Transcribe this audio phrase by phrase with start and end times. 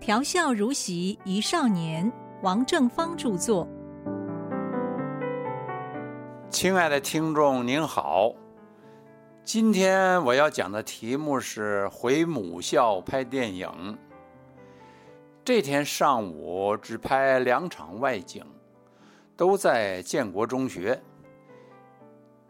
[0.00, 2.10] 调笑如席一少年，
[2.42, 3.68] 王正芳著作。
[6.48, 8.32] 亲爱的听众您好，
[9.44, 13.68] 今天我要讲的题目是回母校拍电影。
[15.44, 18.42] 这天上午只拍两场外景，
[19.36, 20.98] 都在建国中学。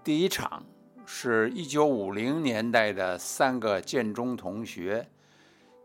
[0.04, 0.62] 第一场
[1.04, 5.04] 是一九五零年代的三个建中同学，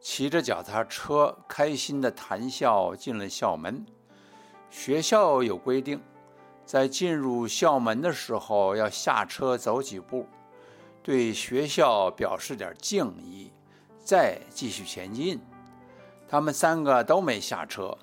[0.07, 3.83] 骑着脚踏车，开心的谈笑进了校门。
[4.69, 5.99] 学校有规定。
[6.63, 10.27] 在进入校门的时候，要下车走几步，
[11.01, 13.51] 对学校表示点敬意，
[13.99, 15.41] 再继续前进。
[16.27, 17.97] 他们三个都没下车。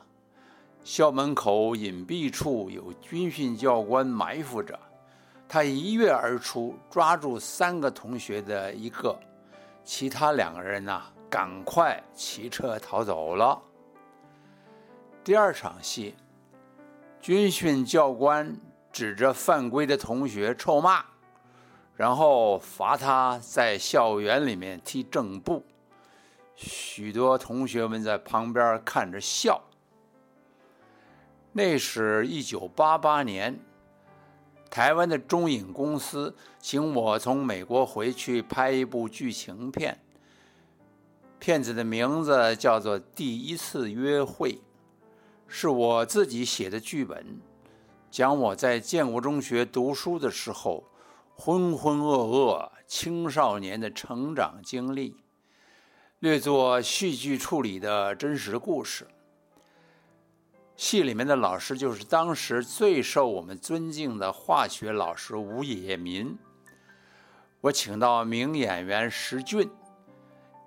[0.82, 4.76] 校门口隐蔽处有军训教官埋伏着，
[5.48, 9.16] 他一跃而出，抓住三个同学的一个，
[9.84, 13.58] 其他两个人呐，赶快骑车逃走了。
[15.24, 16.14] 第二场戏。
[17.22, 18.54] 军训教官
[18.90, 21.04] 指着犯规的同学臭骂，
[21.94, 25.64] 然后罚他在校园里面踢正步。
[26.56, 29.62] 许多同学们在旁边看着笑。
[31.52, 33.56] 那是一九八八年，
[34.68, 39.96] 台湾的中影公司请我从美国回去拍一部剧情片，
[41.42, 44.52] 片子的名字叫做《第一次约会》。
[45.48, 47.40] 是我自己写的剧本，
[48.12, 50.84] 讲我在建国中学读书的时候
[51.34, 55.16] 浑浑噩噩青少年的成长经历，
[56.20, 59.08] 略作戏剧处理的真实故事。
[60.76, 66.38] 戏里面的老师就是当时最受我们尊敬的化学老师吴野民。
[67.62, 69.68] 我请到名演员石俊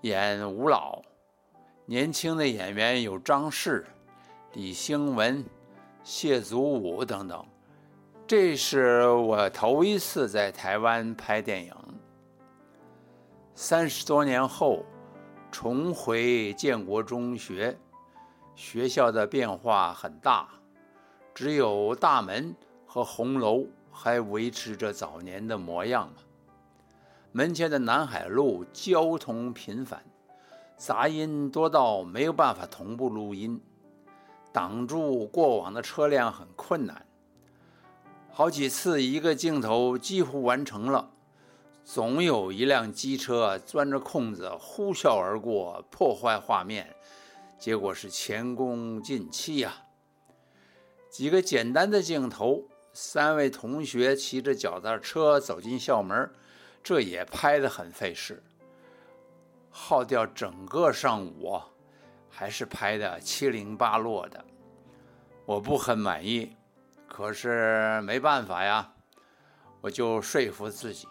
[0.06, 1.02] 演吴老，
[1.88, 3.84] 年轻的演员有张氏。
[4.54, 5.44] 李兴文、
[6.04, 7.44] 谢祖武等等，
[8.28, 11.74] 这是我头一次在台湾拍电影。
[13.56, 14.86] 三十多年后，
[15.52, 17.76] 重回建国中学，
[18.54, 20.48] 学校的变化很大，
[21.34, 26.14] 只有大门和红楼还维持着早年的模样
[27.38, 30.02] 门前的南海路交通频繁，
[30.78, 33.62] 杂音多到没有办法同步录音。
[34.54, 37.06] 挡住过往的车辆很困难，
[38.32, 41.12] 好几次一个镜头几乎完成了，
[41.84, 46.96] 总有一辆机车钻着空子呼啸而过，破坏画面，
[47.60, 49.74] 结果是前功尽弃呀。
[51.10, 52.64] 几个简单的镜头，
[52.94, 56.32] 三位同学骑着脚踏车走进校门，
[56.86, 58.44] 这也拍得很费事，
[59.72, 61.60] 耗掉整个上午。
[62.30, 64.44] 还是拍的七零八落的，
[65.46, 66.54] 我不很满意，
[67.08, 68.92] 可是没办法呀，
[69.80, 71.08] 我就说服自己，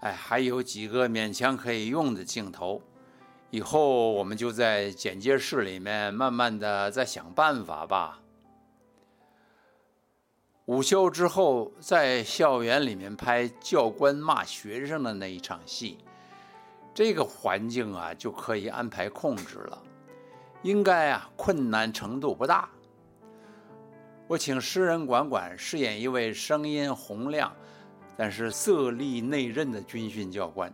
[0.00, 2.82] 哎，还有几个勉强可以用的镜头，
[3.50, 8.20] 以后我们就在剪接室里面慢慢的再想办法吧。
[10.70, 15.98] 午休之后，在校园里面拍教官骂学生的那一场戏，
[16.94, 19.82] 这个环境啊就可以安排控制了。
[20.62, 22.70] 应该啊，困难程度不大。
[24.28, 27.52] 我请诗人管管饰演一位声音洪亮，
[28.16, 30.72] 但是色厉内荏的军训教官。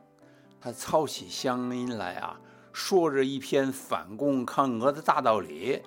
[0.61, 2.39] 他操起乡音来啊，
[2.71, 5.81] 说着一篇反共抗俄的大道理。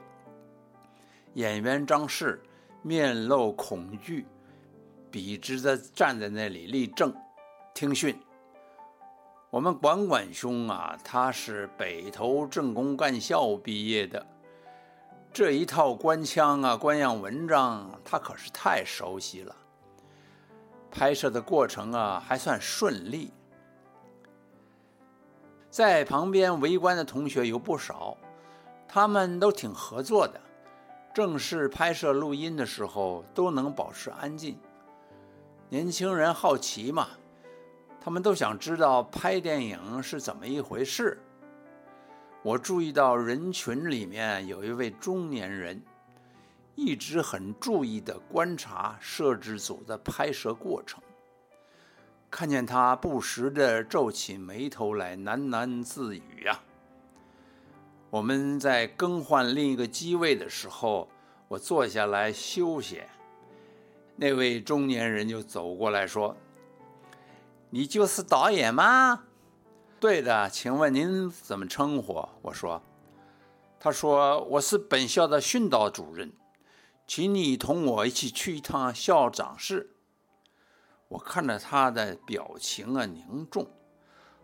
[1.35, 2.41] 演员张氏
[2.81, 4.25] 面露恐惧，
[5.11, 7.13] 笔直的站在那里立正
[7.73, 8.17] 听训。
[9.49, 14.25] 我们管管兄啊，他是北投政工干校毕业的，
[15.33, 19.55] 这一套官腔啊、官样文章，他可是太熟悉了。
[20.91, 23.31] 拍摄的过程啊，还算顺利。
[25.69, 28.17] 在旁边围观的同学有不少，
[28.87, 30.39] 他们都挺合作的。
[31.19, 34.57] 正式拍摄录音的时候，都能保持安静。
[35.67, 37.09] 年轻人好奇嘛。
[37.99, 41.21] 他们都想知道拍电影是怎么一回事。
[42.41, 45.83] 我注意到人群里面有一位中年人，
[46.73, 51.03] 一直很注意地观察摄制组的拍摄过程。
[52.31, 56.57] 看见他不时地皱起眉头来，喃喃自语呀。
[58.09, 61.07] 我们在更换另一个机位的时候，
[61.47, 63.03] 我坐下来休息，
[64.15, 66.35] 那位中年人就走过来说。
[67.69, 69.25] 你就是导演吗？
[69.99, 72.27] 对的，请问您怎么称呼？
[72.41, 72.81] 我说，
[73.79, 76.33] 他说：“我是本校的训导主任，
[77.05, 79.91] 请你同我一起去一趟校长室。”
[81.09, 83.67] 我看着他的表情啊凝重，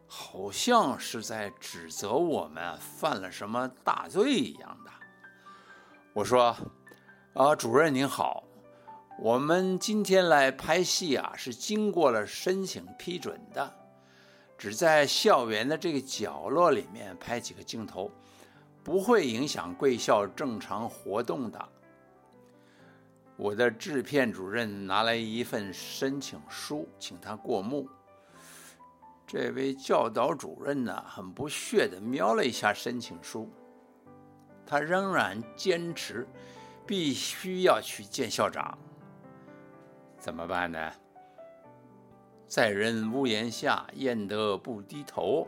[0.07, 4.91] 好像是在指责我们犯了什么大罪一样的。
[6.13, 6.55] 我说
[7.33, 8.43] ：“啊，主任您好，
[9.19, 13.73] 我们今天来拍戏啊，是经过了申请批准的，
[14.57, 18.11] 只在校园的这个角落里面拍几个镜头。”
[18.85, 21.69] 不会影响贵校正常活动的。
[23.35, 27.89] 我的制片主任拿来一份申请书，请他过目。
[29.37, 33.49] 这位教导主任呢，很不屑地瞄了一下申请书，
[34.65, 36.25] 他仍然坚持
[36.87, 38.77] 必须要去见校长。
[40.17, 40.89] 怎么办呢？
[42.47, 45.45] 在人屋檐下，焉得不低头？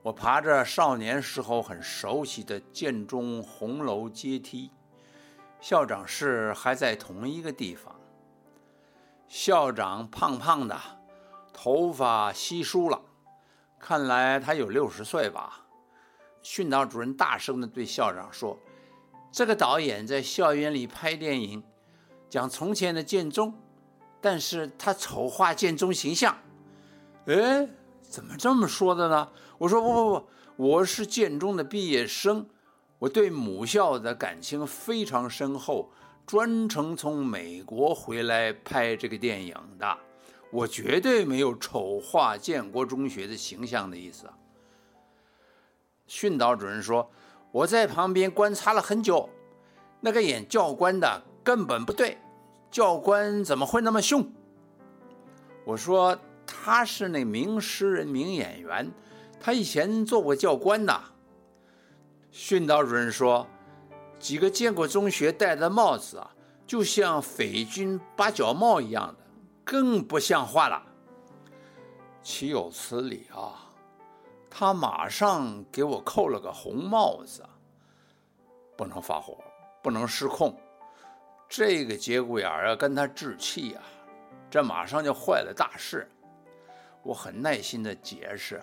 [0.00, 4.70] 我爬着少年时候很熟悉的建中红楼阶梯，
[5.60, 7.92] 校长室还在同一个地方。
[9.26, 10.78] 校长胖胖的，
[11.60, 13.02] 头发稀疏了，
[13.80, 15.66] 看来他有六十岁吧。
[16.40, 18.56] 训导主任大声地对校长说
[19.32, 21.60] ：“这个导演在校园里拍电影，
[22.30, 23.52] 讲从前的建中，
[24.20, 26.38] 但是他丑化建中形象。”
[27.26, 27.68] 哎。
[28.08, 29.28] 怎么这么说的呢？
[29.58, 32.48] 我说不不不，我是建中的毕业生，
[32.98, 35.90] 我对母校的感情非常深厚，
[36.24, 39.98] 专程从美国回来拍这个电影的，
[40.50, 44.28] 我绝对没有丑化建国中学的形象的意思。
[46.06, 47.10] 训导主任说，
[47.52, 49.28] 我在旁边观察了很久，
[50.00, 52.18] 那个演教官的根本不对，
[52.70, 54.30] 教官怎么会那么凶？
[55.64, 56.18] 我说。
[56.50, 58.90] 他是那名诗人、名演员，
[59.38, 60.98] 他以前做过教官的。
[62.30, 63.46] 训导主任说，
[64.18, 66.34] 几个建国中学戴的帽子啊，
[66.66, 69.14] 就像匪军八角帽一样，
[69.68, 70.82] 更不像话了。
[72.22, 73.70] 岂有此理啊！
[74.48, 77.46] 他马上给我扣了个红帽子，
[78.78, 79.36] 不能发火，
[79.82, 80.58] 不能失控。
[81.50, 83.82] 这个节骨眼儿要跟他置气啊，
[84.50, 86.08] 这马上就坏了大事。
[87.02, 88.62] 我很耐心地解释，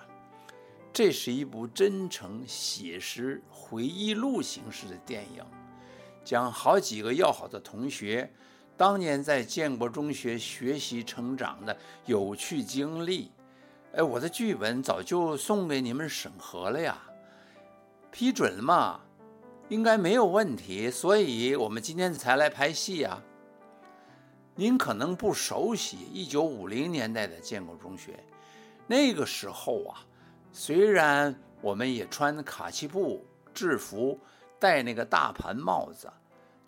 [0.91, 5.45] 这是一部真诚写实回忆录形式的电影，
[6.23, 8.33] 讲好几个要好的同学
[8.77, 11.75] 当年在建国中学学习成长的
[12.05, 13.31] 有趣经历。
[13.93, 16.97] 哎，我的剧本早就送给你们审核了呀，
[18.11, 18.99] 批准了嘛，
[19.69, 23.21] 应该没有问题，所以我们今天才来拍戏呀。
[24.55, 28.21] 您可能不熟悉一九五零年代的建国中学。
[28.87, 30.03] 那个时候啊，
[30.51, 34.19] 虽然我们也穿卡其布制服，
[34.59, 36.11] 戴那个大盘帽子，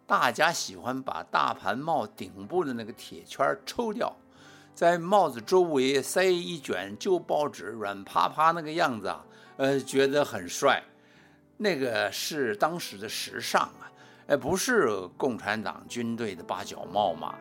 [0.07, 4.15] 大家喜欢把大盘帽顶部的那个铁圈抽掉，
[4.73, 9.25] 在帽子周围塞一卷旧报纸，软趴趴那个样子啊，
[9.57, 10.81] 呃，觉得很帅。
[11.57, 13.91] 那个是当时的时尚啊，
[14.27, 14.87] 呃，不是
[15.17, 17.35] 共产党军队的八角帽吗。